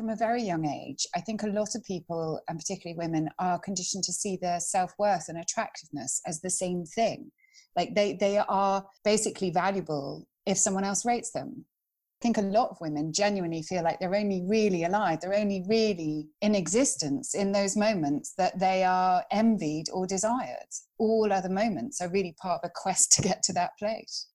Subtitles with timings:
[0.00, 3.58] from a very young age, I think a lot of people, and particularly women, are
[3.58, 7.30] conditioned to see their self worth and attractiveness as the same thing.
[7.76, 11.66] Like they, they are basically valuable if someone else rates them.
[11.66, 15.64] I think a lot of women genuinely feel like they're only really alive, they're only
[15.68, 20.70] really in existence in those moments that they are envied or desired.
[20.98, 24.28] All other moments are really part of a quest to get to that place.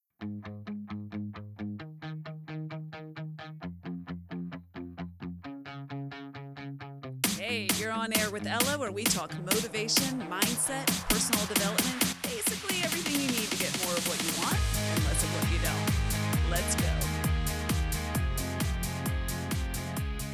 [7.86, 10.90] You're on air with Ella, where we talk motivation, mindset,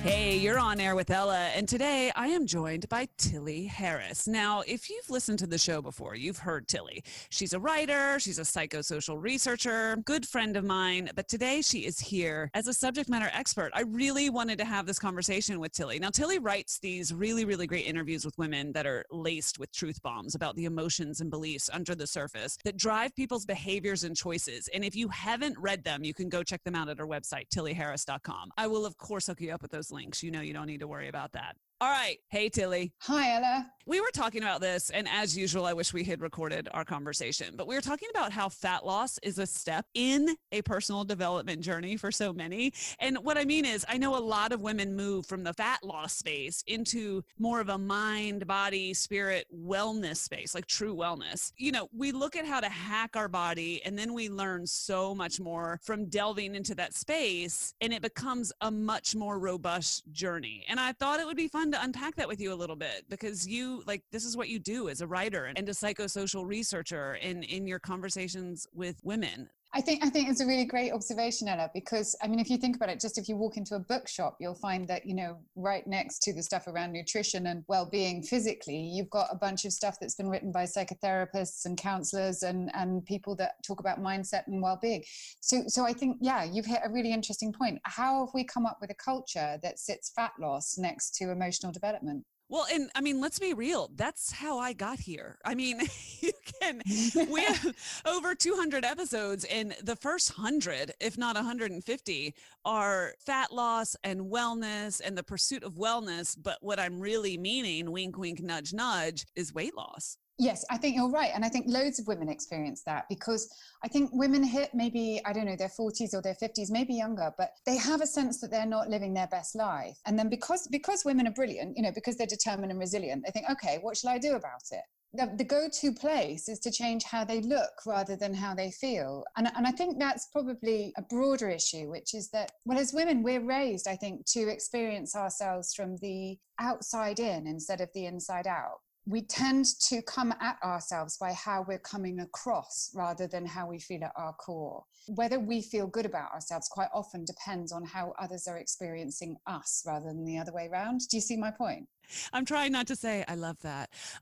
[0.04, 4.28] Hey, you're on air with Ella, and today I am joined by Tilly Harris.
[4.28, 7.04] Now, if you've listened to the show before, you've heard Tilly.
[7.30, 12.00] She's a writer, she's a psychosocial researcher, good friend of mine, but today she is
[12.00, 13.70] here as a subject matter expert.
[13.76, 16.00] I really wanted to have this conversation with Tilly.
[16.00, 20.02] Now, Tilly writes these really, really great interviews with women that are laced with truth
[20.02, 24.68] bombs about the emotions and beliefs under the surface that drive people's behaviors and choices.
[24.74, 27.50] And if you haven't read them, you can go check them out at our website,
[27.56, 28.50] tillyharris.com.
[28.58, 30.24] I will, of course, hook you up with those links.
[30.24, 31.56] You know you don't need to worry about that.
[31.82, 32.20] All right.
[32.30, 32.94] Hey, Tilly.
[33.00, 33.72] Hi, Ella.
[33.88, 37.56] We were talking about this, and as usual, I wish we had recorded our conversation,
[37.58, 41.62] but we were talking about how fat loss is a step in a personal development
[41.62, 42.74] journey for so many.
[43.00, 45.80] And what I mean is, I know a lot of women move from the fat
[45.84, 51.52] loss space into more of a mind, body, spirit wellness space, like true wellness.
[51.58, 55.16] You know, we look at how to hack our body, and then we learn so
[55.16, 60.64] much more from delving into that space, and it becomes a much more robust journey.
[60.70, 63.06] And I thought it would be fun to unpack that with you a little bit
[63.10, 67.16] because you like this is what you do as a writer and a psychosocial researcher
[67.16, 71.48] in in your conversations with women I think I think it's a really great observation,
[71.48, 73.80] Ella, because I mean, if you think about it, just if you walk into a
[73.80, 78.22] bookshop, you'll find that you know right next to the stuff around nutrition and well-being
[78.22, 82.70] physically, you've got a bunch of stuff that's been written by psychotherapists and counselors and
[82.74, 85.04] and people that talk about mindset and well-being.
[85.40, 87.80] So so I think yeah, you've hit a really interesting point.
[87.84, 91.72] How have we come up with a culture that sits fat loss next to emotional
[91.72, 92.26] development?
[92.52, 93.90] Well, and I mean, let's be real.
[93.96, 95.38] That's how I got here.
[95.46, 95.80] I mean,
[96.20, 96.82] you can,
[97.30, 102.36] we have over 200 episodes, and the first 100, if not 150,
[102.66, 106.36] are fat loss and wellness and the pursuit of wellness.
[106.40, 110.18] But what I'm really meaning, wink, wink, nudge, nudge, is weight loss.
[110.42, 111.30] Yes, I think you're right.
[111.36, 113.48] And I think loads of women experience that because
[113.84, 117.32] I think women hit maybe, I don't know, their 40s or their 50s, maybe younger,
[117.38, 120.00] but they have a sense that they're not living their best life.
[120.08, 123.30] And then because because women are brilliant, you know, because they're determined and resilient, they
[123.32, 124.82] think, okay, what shall I do about it?
[125.14, 129.26] The, the go-to place is to change how they look rather than how they feel
[129.36, 133.22] and, and i think that's probably a broader issue which is that well as women
[133.22, 138.48] we're raised i think to experience ourselves from the outside in instead of the inside
[138.48, 143.68] out we tend to come at ourselves by how we're coming across rather than how
[143.68, 144.84] we feel at our core.
[145.08, 149.84] Whether we feel good about ourselves quite often depends on how others are experiencing us
[149.88, 151.02] rather than the other way around.
[151.10, 151.88] Do you see my point?
[152.32, 153.90] I'm trying not to say, I love that.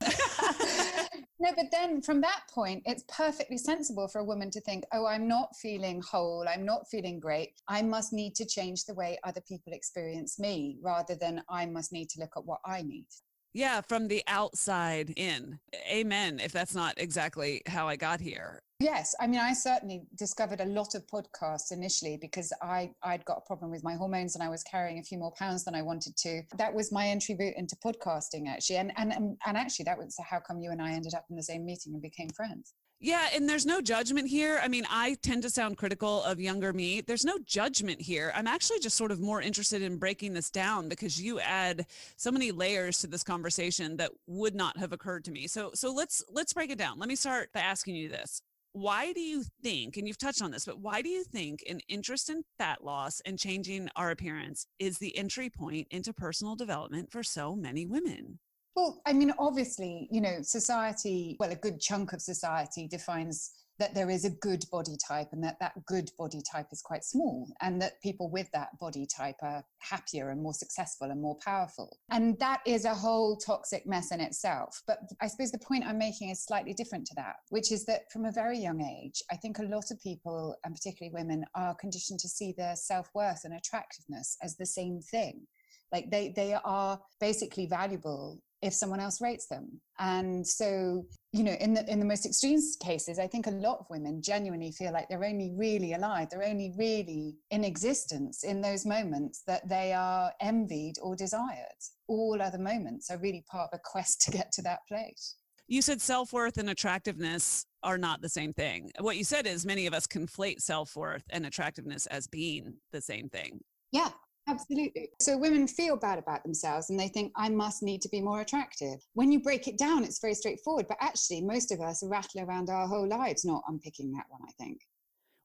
[1.40, 5.06] no, but then from that point, it's perfectly sensible for a woman to think, oh,
[5.06, 6.46] I'm not feeling whole.
[6.48, 7.52] I'm not feeling great.
[7.68, 11.92] I must need to change the way other people experience me rather than I must
[11.92, 13.06] need to look at what I need.
[13.52, 15.58] Yeah, from the outside in.
[15.90, 16.40] Amen.
[16.40, 18.62] If that's not exactly how I got here.
[18.80, 23.38] Yes, I mean, I certainly discovered a lot of podcasts initially because I I'd got
[23.38, 25.82] a problem with my hormones and I was carrying a few more pounds than I
[25.82, 26.42] wanted to.
[26.56, 30.40] That was my entry route into podcasting, actually, and and and actually that was how
[30.40, 32.72] come you and I ended up in the same meeting and became friends.
[33.02, 34.60] Yeah, and there's no judgment here.
[34.62, 37.00] I mean, I tend to sound critical of younger me.
[37.00, 38.30] There's no judgment here.
[38.34, 41.86] I'm actually just sort of more interested in breaking this down because you add
[42.18, 45.46] so many layers to this conversation that would not have occurred to me.
[45.46, 46.98] So so let's let's break it down.
[46.98, 48.42] Let me start by asking you this.
[48.72, 51.80] Why do you think, and you've touched on this, but why do you think an
[51.88, 57.10] interest in fat loss and changing our appearance is the entry point into personal development
[57.10, 58.38] for so many women?
[58.76, 63.50] Well, I mean, obviously, you know, society, well, a good chunk of society defines
[63.80, 67.02] that there is a good body type and that that good body type is quite
[67.02, 71.38] small and that people with that body type are happier and more successful and more
[71.42, 71.96] powerful.
[72.10, 74.82] And that is a whole toxic mess in itself.
[74.86, 78.02] But I suppose the point I'm making is slightly different to that, which is that
[78.12, 81.74] from a very young age, I think a lot of people, and particularly women, are
[81.74, 85.46] conditioned to see their self worth and attractiveness as the same thing
[85.92, 89.80] like they they are basically valuable if someone else rates them.
[89.98, 93.78] And so, you know, in the in the most extreme cases, I think a lot
[93.80, 98.60] of women genuinely feel like they're only really alive, they're only really in existence in
[98.60, 101.66] those moments that they are envied or desired.
[102.08, 105.36] All other moments are really part of a quest to get to that place.
[105.68, 108.90] You said self worth and attractiveness are not the same thing.
[108.98, 113.00] What you said is many of us conflate self worth and attractiveness as being the
[113.00, 113.60] same thing.
[113.92, 114.10] Yeah,
[114.48, 115.10] Absolutely.
[115.20, 118.40] So women feel bad about themselves and they think, I must need to be more
[118.40, 119.00] attractive.
[119.14, 120.86] When you break it down, it's very straightforward.
[120.88, 124.52] But actually, most of us rattle around our whole lives not unpicking that one, I
[124.52, 124.80] think.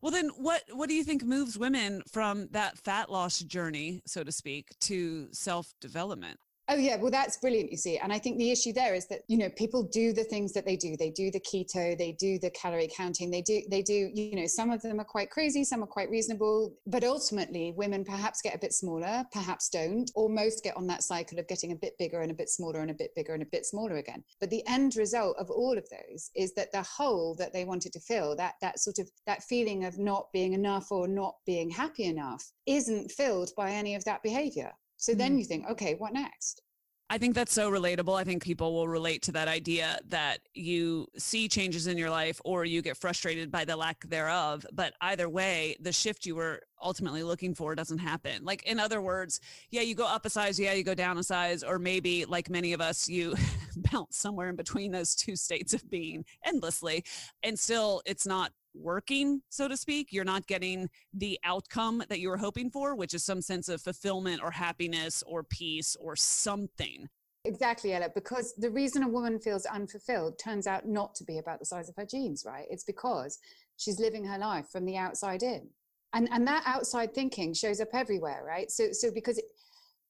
[0.02, 4.24] Well, then what, what do you think moves women from that fat loss journey, so
[4.24, 6.40] to speak, to self development?
[6.68, 7.70] Oh yeah, well that's brilliant.
[7.70, 10.24] You see, and I think the issue there is that you know people do the
[10.24, 10.98] things that they do.
[10.98, 14.48] They do the keto, they do the calorie counting, they do they do you know
[14.48, 18.56] some of them are quite crazy, some are quite reasonable, but ultimately women perhaps get
[18.56, 21.94] a bit smaller, perhaps don't, or most get on that cycle of getting a bit
[22.00, 24.24] bigger and a bit smaller and a bit bigger and a bit smaller again.
[24.40, 27.94] But the end result of all of those is that the hole that they wanted
[27.94, 31.70] to fill, that that sort of that feeling of not being enough or not being
[31.70, 34.72] happy enough, isn't filled by any of that behavior.
[35.06, 35.20] So mm.
[35.20, 36.64] then you think, okay, what next?
[37.12, 38.20] I think that's so relatable.
[38.20, 42.42] I think people will relate to that idea that you see changes in your life
[42.44, 44.66] or you get frustrated by the lack thereof.
[44.74, 48.44] But either way, the shift you were ultimately looking for doesn't happen.
[48.44, 51.24] Like, in other words, yeah, you go up a size, yeah, you go down a
[51.24, 53.36] size, or maybe like many of us, you
[53.92, 57.06] bounce somewhere in between those two states of being endlessly.
[57.44, 60.12] And still, it's not working, so to speak.
[60.12, 63.82] You're not getting the outcome that you were hoping for, which is some sense of
[63.82, 67.08] fulfillment or happiness or peace or something.
[67.46, 71.60] Exactly, Ella, because the reason a woman feels unfulfilled turns out not to be about
[71.60, 72.66] the size of her jeans, right?
[72.72, 73.38] It's because
[73.78, 75.68] she's living her life from the outside in.
[76.14, 78.72] And, and that outside thinking shows up everywhere, right?
[78.72, 79.46] So, so because it,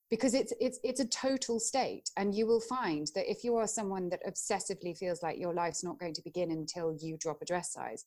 [0.09, 3.67] because it's it's it's a total state and you will find that if you are
[3.67, 7.45] someone that obsessively feels like your life's not going to begin until you drop a
[7.45, 8.05] dress size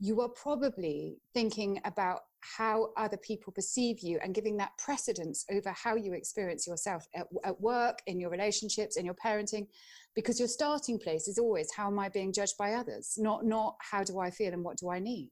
[0.00, 5.70] you are probably thinking about how other people perceive you and giving that precedence over
[5.70, 9.66] how you experience yourself at, at, work, in your relationships, in your parenting,
[10.14, 13.76] because your starting place is always how am I being judged by others, not not
[13.80, 15.30] how do I feel and what do I need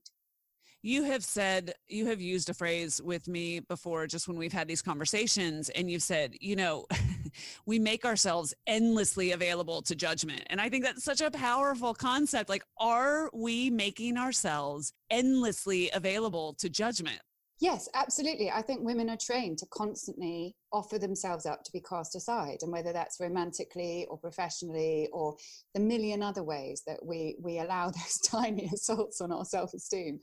[0.82, 4.68] you have said you have used a phrase with me before just when we've had
[4.68, 6.86] these conversations and you've said you know
[7.66, 10.42] we make ourselves endlessly available to judgment.
[10.48, 12.48] And i think that's such a powerful concept.
[12.48, 17.20] Like are we making ourselves endlessly available to judgment?
[17.58, 18.50] Yes, absolutely.
[18.50, 22.70] I think women are trained to constantly offer themselves up to be cast aside, and
[22.70, 25.36] whether that's romantically or professionally or
[25.72, 30.20] the million other ways that we we allow those tiny assaults on our self esteem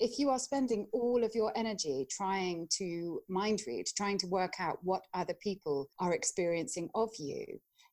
[0.00, 4.54] if you are spending all of your energy trying to mind read, trying to work
[4.58, 7.44] out what other people are experiencing of you,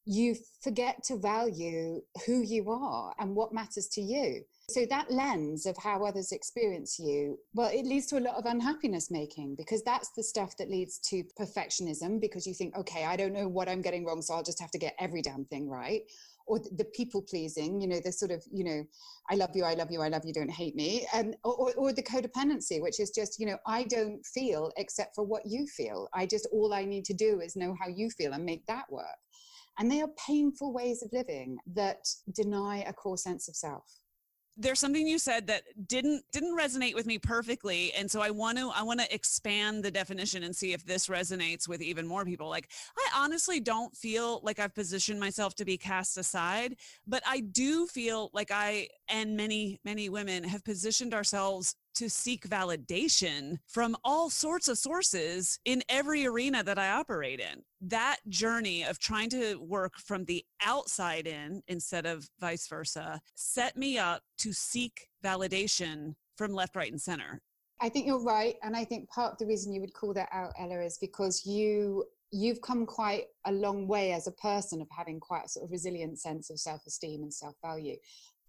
[0.06, 4.42] you forget to value who you are and what matters to you.
[4.70, 8.46] So that lens of how others experience you, well, it leads to a lot of
[8.46, 13.16] unhappiness making because that's the stuff that leads to perfectionism because you think, okay, I
[13.16, 15.70] don't know what I'm getting wrong, so I'll just have to get every damn thing
[15.70, 16.02] right
[16.48, 18.84] or the people pleasing, you know, the sort of, you know,
[19.30, 21.06] I love you, I love you, I love you, don't hate me.
[21.14, 25.24] And, or, or the codependency, which is just, you know, I don't feel except for
[25.24, 26.08] what you feel.
[26.14, 28.86] I just, all I need to do is know how you feel and make that
[28.92, 29.06] work.
[29.80, 33.84] And they are painful ways of living that deny a core sense of self
[34.58, 37.94] there's something you said that didn't didn't resonate with me perfectly.
[37.94, 41.08] And so i want to i want to expand the definition and see if this
[41.08, 42.50] resonates with even more people.
[42.50, 46.76] Like i honestly don't feel like i've positioned myself to be cast aside
[47.08, 52.48] but i do feel like i and many many women have positioned ourselves to seek
[52.48, 57.62] validation from all sorts of sources in every arena that I operate in.
[57.82, 63.78] That journey of trying to work from the outside in instead of vice versa set
[63.78, 67.42] me up to seek validation from left, right, and center.
[67.82, 68.56] I think you're right.
[68.64, 71.46] And I think part of the reason you would call that out, Ella, is because
[71.46, 75.64] you you've come quite a long way as a person of having quite a sort
[75.64, 77.96] of resilient sense of self-esteem and self-value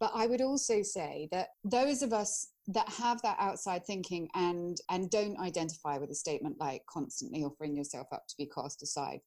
[0.01, 4.79] but i would also say that those of us that have that outside thinking and
[4.91, 9.21] and don't identify with a statement like constantly offering yourself up to be cast aside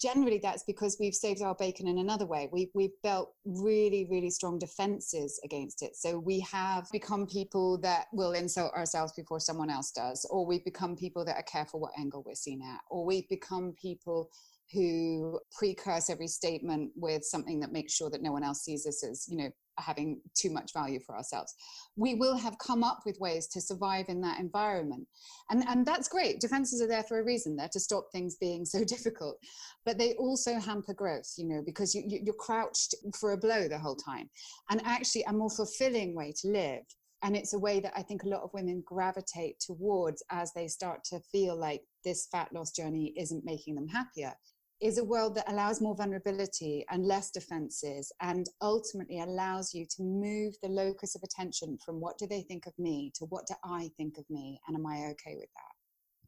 [0.00, 2.48] generally that's because we've saved our bacon in another way.
[2.52, 5.96] We, we've built really really strong defenses against it.
[5.96, 10.64] So we have become people that will insult ourselves before someone else does or we've
[10.64, 14.30] become people that are careful what angle we're seen at or we've become people
[14.72, 19.04] who precurse every statement with something that makes sure that no one else sees us
[19.04, 21.54] as you know having too much value for ourselves.
[21.96, 25.06] We will have come up with ways to survive in that environment.
[25.50, 26.40] And, and that's great.
[26.40, 27.56] Defenses are there for a reason.
[27.56, 29.38] They're to stop things being so difficult.
[29.84, 33.68] But they also hamper growth, you know, because you, you, you're crouched for a blow
[33.68, 34.28] the whole time.
[34.70, 36.82] And actually, a more fulfilling way to live
[37.22, 40.68] and it's a way that I think a lot of women gravitate towards as they
[40.68, 44.34] start to feel like this fat loss journey isn't making them happier
[44.80, 50.02] is a world that allows more vulnerability and less defenses and ultimately allows you to
[50.02, 53.54] move the locus of attention from what do they think of me to what do
[53.64, 55.72] I think of me and am I okay with that?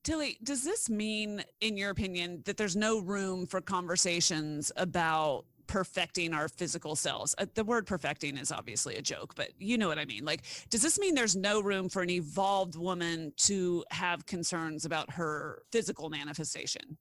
[0.05, 6.33] Tilly, does this mean, in your opinion, that there's no room for conversations about perfecting
[6.33, 7.35] our physical selves?
[7.37, 10.25] Uh, the word perfecting is obviously a joke, but you know what I mean.
[10.25, 15.13] Like, does this mean there's no room for an evolved woman to have concerns about
[15.13, 16.97] her physical manifestation?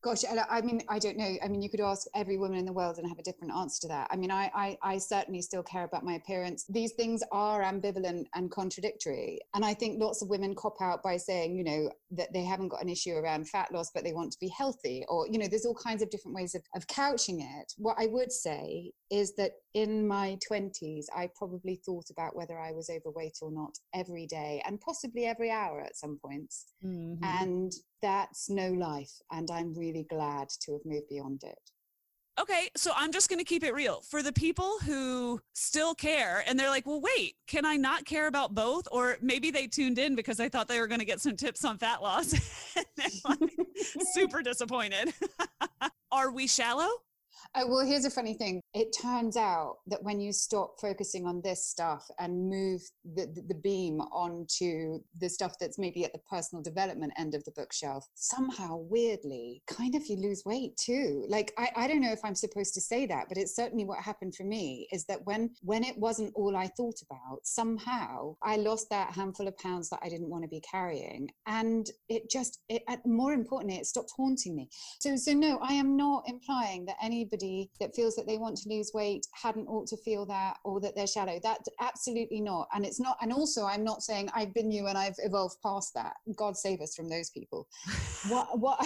[0.00, 1.36] Gosh, I mean, I don't know.
[1.42, 3.80] I mean, you could ask every woman in the world and have a different answer
[3.80, 4.06] to that.
[4.12, 6.64] I mean, I, I, I, certainly still care about my appearance.
[6.68, 9.40] These things are ambivalent and contradictory.
[9.54, 12.68] And I think lots of women cop out by saying, you know, that they haven't
[12.68, 15.04] got an issue around fat loss, but they want to be healthy.
[15.08, 17.72] Or, you know, there's all kinds of different ways of, of couching it.
[17.76, 22.72] What I would say is that in my 20s, I probably thought about whether I
[22.72, 26.66] was overweight or not every day and possibly every hour at some points.
[26.84, 27.24] Mm-hmm.
[27.24, 27.72] And
[28.02, 29.12] that's no life.
[29.30, 31.58] And I'm really glad to have moved beyond it.
[32.40, 34.00] Okay, so I'm just going to keep it real.
[34.08, 38.28] For the people who still care and they're like, well, wait, can I not care
[38.28, 38.86] about both?
[38.92, 41.64] Or maybe they tuned in because they thought they were going to get some tips
[41.64, 42.32] on fat loss.
[43.28, 43.38] like,
[44.14, 45.12] super disappointed.
[46.12, 46.88] Are we shallow?
[47.54, 48.60] Uh, well, here's a funny thing.
[48.74, 52.82] It turns out that when you stop focusing on this stuff and move
[53.14, 57.42] the, the, the, beam onto the stuff that's maybe at the personal development end of
[57.44, 61.24] the bookshelf, somehow weirdly, kind of you lose weight too.
[61.26, 63.98] Like, I, I don't know if I'm supposed to say that, but it's certainly what
[64.04, 68.56] happened for me is that when, when it wasn't all I thought about, somehow I
[68.56, 71.28] lost that handful of pounds that I didn't want to be carrying.
[71.46, 74.68] And it just, it, more importantly, it stopped haunting me.
[75.00, 77.37] So, so no, I am not implying that anybody
[77.80, 80.94] that feels that they want to lose weight hadn't ought to feel that or that
[80.94, 81.38] they're shallow.
[81.42, 82.68] That absolutely not.
[82.74, 85.94] And it's not, and also I'm not saying I've been you and I've evolved past
[85.94, 86.14] that.
[86.36, 87.68] God save us from those people.
[88.28, 88.84] what, what,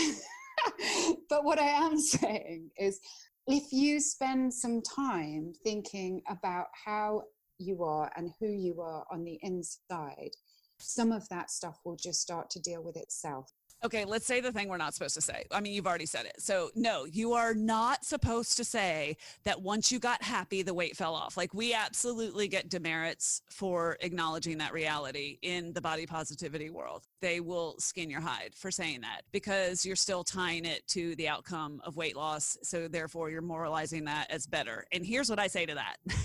[1.28, 3.00] but what I am saying is
[3.47, 7.23] if you spend some time thinking about how
[7.59, 10.30] you are and who you are on the inside,
[10.78, 13.52] some of that stuff will just start to deal with itself.
[13.84, 15.44] Okay, let's say the thing we're not supposed to say.
[15.50, 16.40] I mean, you've already said it.
[16.40, 20.96] So, no, you are not supposed to say that once you got happy, the weight
[20.96, 21.36] fell off.
[21.36, 27.08] Like, we absolutely get demerits for acknowledging that reality in the body positivity world.
[27.20, 31.26] They will skin your hide for saying that because you're still tying it to the
[31.26, 32.56] outcome of weight loss.
[32.62, 34.86] So, therefore, you're moralizing that as better.
[34.92, 35.96] And here's what I say to that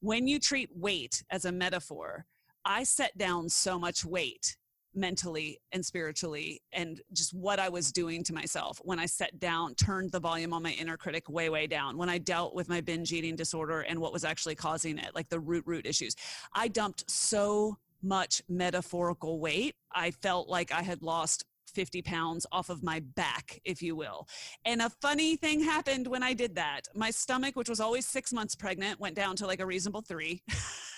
[0.00, 2.26] when you treat weight as a metaphor,
[2.66, 4.56] I set down so much weight
[4.94, 9.74] mentally and spiritually and just what I was doing to myself when I sat down,
[9.74, 12.80] turned the volume on my inner critic way, way down, when I dealt with my
[12.80, 16.14] binge eating disorder and what was actually causing it, like the root, root issues.
[16.52, 19.74] I dumped so much metaphorical weight.
[19.92, 24.28] I felt like I had lost 50 pounds off of my back, if you will.
[24.64, 26.82] And a funny thing happened when I did that.
[26.94, 30.42] My stomach, which was always six months pregnant, went down to like a reasonable three.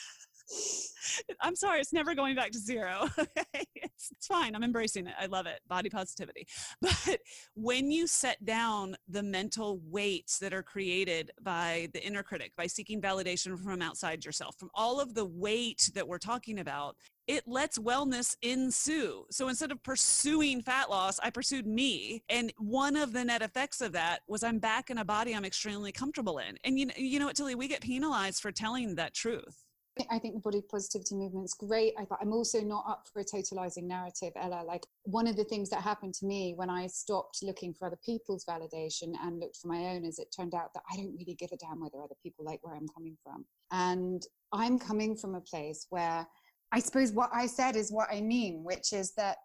[1.40, 3.08] I'm sorry, it's never going back to zero.
[3.54, 4.54] it's, it's fine.
[4.54, 5.14] I'm embracing it.
[5.20, 5.60] I love it.
[5.68, 6.46] Body positivity.
[6.80, 7.20] But
[7.54, 12.66] when you set down the mental weights that are created by the inner critic, by
[12.66, 17.42] seeking validation from outside yourself, from all of the weight that we're talking about, it
[17.46, 19.24] lets wellness ensue.
[19.30, 22.22] So instead of pursuing fat loss, I pursued me.
[22.28, 25.44] And one of the net effects of that was I'm back in a body I'm
[25.44, 26.56] extremely comfortable in.
[26.64, 29.65] And you know, you know what, Tilly, we get penalized for telling that truth.
[30.10, 31.94] I think the body positivity movement is great.
[31.98, 34.62] I, I'm also not up for a totalizing narrative, Ella.
[34.66, 37.98] Like one of the things that happened to me when I stopped looking for other
[38.04, 41.34] people's validation and looked for my own is it turned out that I don't really
[41.34, 43.46] give a damn whether other people like where I'm coming from.
[43.72, 44.22] And
[44.52, 46.26] I'm coming from a place where
[46.72, 49.38] I suppose what I said is what I mean, which is that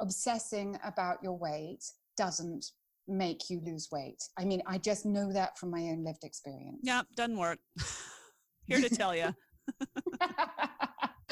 [0.00, 1.82] obsessing about your weight
[2.16, 2.66] doesn't
[3.08, 4.22] make you lose weight.
[4.38, 6.80] I mean, I just know that from my own lived experience.
[6.82, 7.58] Yeah, doesn't work.
[8.66, 9.34] Here to tell you.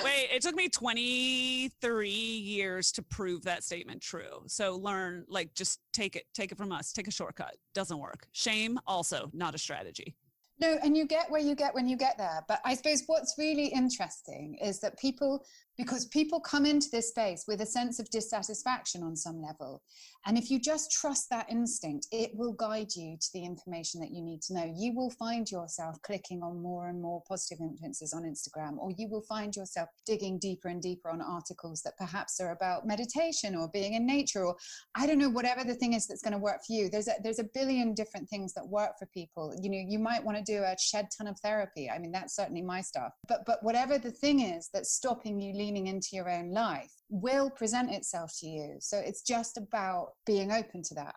[0.03, 4.43] Wait, it took me 23 years to prove that statement true.
[4.47, 7.57] So learn, like, just take it, take it from us, take a shortcut.
[7.75, 8.27] Doesn't work.
[8.33, 10.17] Shame, also not a strategy.
[10.61, 12.45] No, and you get where you get when you get there.
[12.47, 15.45] But I suppose what's really interesting is that people,
[15.79, 19.83] because people come into this space with a sense of dissatisfaction on some level.
[20.27, 24.13] And if you just trust that instinct, it will guide you to the information that
[24.13, 24.73] you need to know.
[24.77, 29.09] You will find yourself clicking on more and more positive influences on Instagram, or you
[29.09, 33.69] will find yourself digging deeper and deeper on articles that perhaps are about meditation or
[33.73, 34.57] being in nature, or
[34.95, 36.89] I don't know, whatever the thing is that's going to work for you.
[36.89, 39.55] There's a, there's a billion different things that work for people.
[39.61, 41.91] You know, you might want to do a shed ton of therapy.
[41.91, 43.13] I mean, that's certainly my stuff.
[43.27, 47.49] But but whatever the thing is that's stopping you leaning into your own life will
[47.49, 48.77] present itself to you.
[48.81, 51.15] So it's just about being open to that.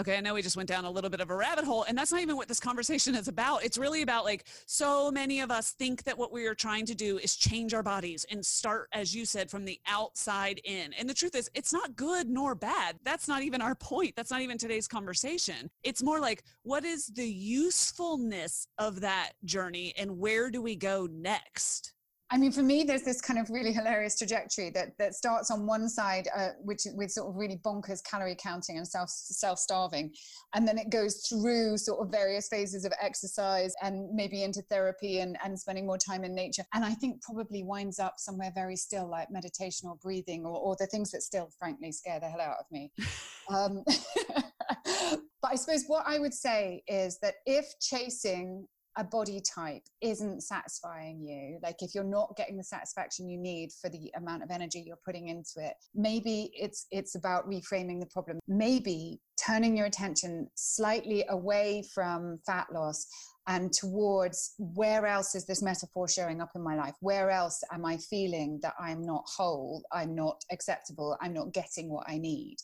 [0.00, 1.96] Okay, I know we just went down a little bit of a rabbit hole, and
[1.98, 3.64] that's not even what this conversation is about.
[3.64, 6.94] It's really about like so many of us think that what we are trying to
[6.94, 10.92] do is change our bodies and start, as you said, from the outside in.
[10.92, 12.96] And the truth is, it's not good nor bad.
[13.04, 14.14] That's not even our point.
[14.16, 15.68] That's not even today's conversation.
[15.82, 21.08] It's more like, what is the usefulness of that journey and where do we go
[21.10, 21.94] next?
[22.30, 25.66] I mean, for me, there's this kind of really hilarious trajectory that that starts on
[25.66, 30.12] one side, uh, which with sort of really bonkers calorie counting and self self starving,
[30.54, 35.20] and then it goes through sort of various phases of exercise and maybe into therapy
[35.20, 36.64] and and spending more time in nature.
[36.74, 40.76] And I think probably winds up somewhere very still, like meditation or breathing, or, or
[40.78, 42.92] the things that still, frankly, scare the hell out of me.
[43.48, 43.84] um,
[45.40, 48.66] but I suppose what I would say is that if chasing
[48.98, 53.70] a body type isn't satisfying you, like if you're not getting the satisfaction you need
[53.80, 58.06] for the amount of energy you're putting into it, maybe it's it's about reframing the
[58.06, 58.40] problem.
[58.48, 63.06] Maybe turning your attention slightly away from fat loss
[63.46, 66.94] and towards where else is this metaphor showing up in my life?
[67.00, 71.88] Where else am I feeling that I'm not whole, I'm not acceptable, I'm not getting
[71.88, 72.56] what I need?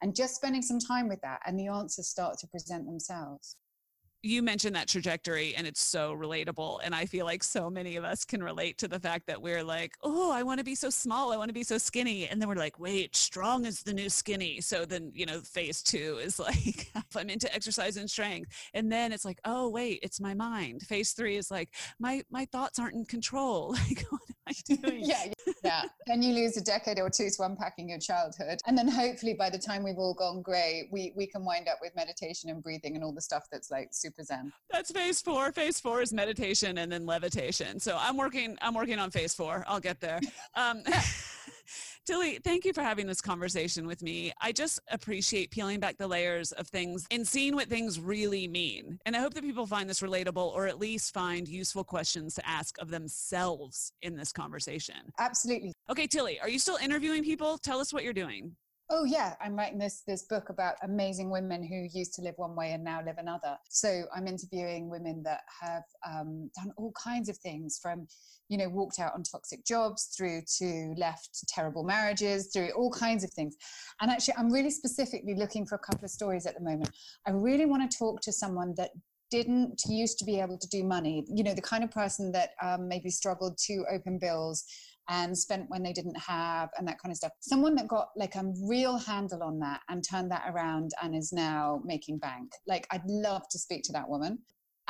[0.00, 3.56] And just spending some time with that, and the answers start to present themselves
[4.22, 8.04] you mentioned that trajectory and it's so relatable and i feel like so many of
[8.04, 10.90] us can relate to the fact that we're like oh i want to be so
[10.90, 13.92] small i want to be so skinny and then we're like wait strong is the
[13.92, 18.50] new skinny so then you know phase two is like i'm into exercise and strength
[18.74, 20.82] and then it's like oh wait it's my mind.
[20.82, 24.20] Phase three is like my my thoughts aren't in control like what
[24.70, 25.24] i doing yeah
[25.64, 29.34] yeah then you lose a decade or two to unpacking your childhood and then hopefully
[29.34, 32.62] by the time we've all gone gray we we can wind up with meditation and
[32.62, 34.52] breathing and all the stuff that's like super super zen.
[34.70, 35.52] That's phase four.
[35.52, 37.80] Phase four is meditation and then levitation.
[37.80, 38.56] So I'm working.
[38.60, 39.64] I'm working on phase four.
[39.66, 40.20] I'll get there.
[40.54, 40.82] Um,
[42.04, 44.32] Tilly, thank you for having this conversation with me.
[44.40, 48.98] I just appreciate peeling back the layers of things and seeing what things really mean.
[49.06, 52.48] And I hope that people find this relatable or at least find useful questions to
[52.48, 54.96] ask of themselves in this conversation.
[55.20, 55.72] Absolutely.
[55.88, 57.56] Okay, Tilly, are you still interviewing people?
[57.56, 58.56] Tell us what you're doing.
[58.94, 62.54] Oh yeah, I'm writing this this book about amazing women who used to live one
[62.54, 63.56] way and now live another.
[63.70, 68.06] So I'm interviewing women that have um, done all kinds of things, from
[68.50, 73.24] you know walked out on toxic jobs through to left terrible marriages, through all kinds
[73.24, 73.56] of things.
[74.02, 76.90] And actually, I'm really specifically looking for a couple of stories at the moment.
[77.26, 78.90] I really want to talk to someone that
[79.32, 81.24] didn't used to be able to do money.
[81.26, 84.62] You know, the kind of person that um, maybe struggled to open bills
[85.08, 87.32] and spent when they didn't have and that kind of stuff.
[87.40, 91.32] Someone that got like a real handle on that and turned that around and is
[91.32, 92.52] now making bank.
[92.66, 94.38] Like I'd love to speak to that woman.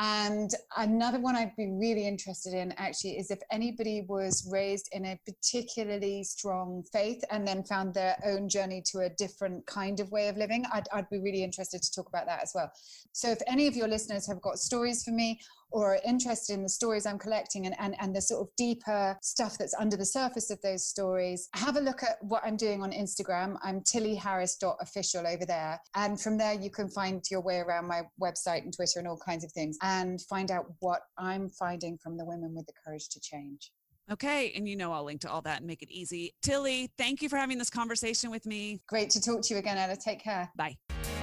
[0.05, 5.05] And another one I'd be really interested in actually is if anybody was raised in
[5.05, 10.11] a particularly strong faith and then found their own journey to a different kind of
[10.11, 12.73] way of living, I'd, I'd be really interested to talk about that as well.
[13.13, 15.39] So if any of your listeners have got stories for me
[15.73, 19.17] or are interested in the stories I'm collecting and, and, and the sort of deeper
[19.23, 22.83] stuff that's under the surface of those stories, have a look at what I'm doing
[22.83, 23.57] on Instagram.
[23.63, 25.81] I'm tillyharris.official over there.
[25.95, 29.19] And from there, you can find your way around my website and Twitter and all
[29.19, 33.09] kinds of things and find out what I'm finding from the women with the courage
[33.11, 33.73] to change.
[34.11, 34.53] Okay.
[34.57, 36.35] And you know, I'll link to all that and make it easy.
[36.43, 38.81] Tilly, thank you for having this conversation with me.
[38.89, 39.97] Great to talk to you again, Ella.
[39.97, 40.51] Take care.
[40.57, 40.77] Bye.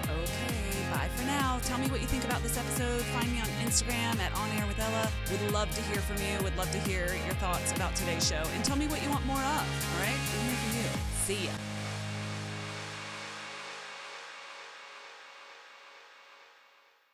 [0.04, 0.60] Okay.
[0.92, 1.60] Bye for now.
[1.64, 3.02] Tell me what you think about this episode.
[3.02, 5.08] Find me on Instagram at On Air with Ella.
[5.30, 6.44] Would love to hear from you.
[6.44, 8.42] We'd love to hear your thoughts about today's show.
[8.56, 9.46] And tell me what you want more of.
[9.46, 10.18] All right?
[10.18, 10.90] I'm here for you.
[11.38, 11.79] See ya.